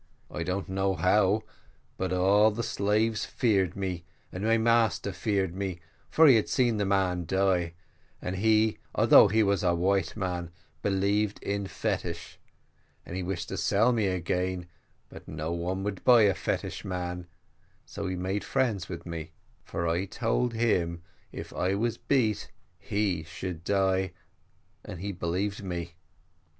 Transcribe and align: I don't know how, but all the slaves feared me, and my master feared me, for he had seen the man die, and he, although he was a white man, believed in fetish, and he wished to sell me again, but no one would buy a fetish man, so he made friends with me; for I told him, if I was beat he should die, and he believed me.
I 0.31 0.41
don't 0.41 0.67
know 0.67 0.95
how, 0.95 1.43
but 1.95 2.11
all 2.11 2.49
the 2.49 2.63
slaves 2.63 3.23
feared 3.23 3.75
me, 3.75 4.03
and 4.31 4.43
my 4.43 4.57
master 4.57 5.11
feared 5.11 5.53
me, 5.53 5.79
for 6.09 6.25
he 6.25 6.37
had 6.37 6.49
seen 6.49 6.77
the 6.77 6.87
man 6.87 7.27
die, 7.27 7.75
and 8.19 8.37
he, 8.37 8.79
although 8.95 9.27
he 9.27 9.43
was 9.43 9.61
a 9.61 9.75
white 9.75 10.17
man, 10.17 10.49
believed 10.81 11.37
in 11.43 11.67
fetish, 11.67 12.39
and 13.05 13.15
he 13.15 13.21
wished 13.21 13.49
to 13.49 13.57
sell 13.57 13.93
me 13.93 14.07
again, 14.07 14.65
but 15.07 15.27
no 15.27 15.51
one 15.51 15.83
would 15.83 16.03
buy 16.03 16.23
a 16.23 16.33
fetish 16.33 16.83
man, 16.83 17.27
so 17.85 18.07
he 18.07 18.15
made 18.15 18.43
friends 18.43 18.89
with 18.89 19.05
me; 19.05 19.33
for 19.63 19.87
I 19.87 20.05
told 20.05 20.55
him, 20.55 21.03
if 21.31 21.53
I 21.53 21.75
was 21.75 21.99
beat 21.99 22.49
he 22.79 23.21
should 23.23 23.63
die, 23.63 24.13
and 24.83 24.99
he 24.99 25.11
believed 25.11 25.63
me. 25.63 25.93